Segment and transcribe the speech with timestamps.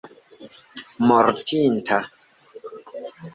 [1.07, 1.99] mortinta